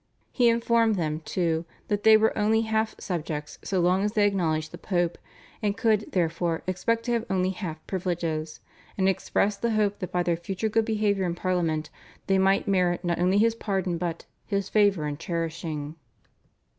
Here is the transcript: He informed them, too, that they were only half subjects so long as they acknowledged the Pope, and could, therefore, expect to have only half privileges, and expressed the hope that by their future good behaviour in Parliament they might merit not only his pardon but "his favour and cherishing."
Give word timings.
He 0.31 0.49
informed 0.49 0.95
them, 0.95 1.19
too, 1.19 1.63
that 1.87 2.01
they 2.01 2.17
were 2.17 2.35
only 2.35 2.61
half 2.61 2.99
subjects 2.99 3.59
so 3.63 3.79
long 3.79 4.03
as 4.03 4.13
they 4.13 4.25
acknowledged 4.25 4.71
the 4.71 4.79
Pope, 4.79 5.19
and 5.61 5.77
could, 5.77 6.11
therefore, 6.13 6.63
expect 6.65 7.03
to 7.03 7.11
have 7.11 7.23
only 7.29 7.51
half 7.51 7.85
privileges, 7.85 8.61
and 8.97 9.07
expressed 9.07 9.61
the 9.61 9.73
hope 9.73 9.99
that 9.99 10.11
by 10.11 10.23
their 10.23 10.37
future 10.37 10.69
good 10.69 10.85
behaviour 10.85 11.25
in 11.25 11.35
Parliament 11.35 11.91
they 12.25 12.39
might 12.39 12.67
merit 12.67 13.05
not 13.05 13.19
only 13.19 13.37
his 13.37 13.53
pardon 13.53 13.99
but 13.99 14.25
"his 14.47 14.69
favour 14.69 15.05
and 15.05 15.19
cherishing." 15.19 15.93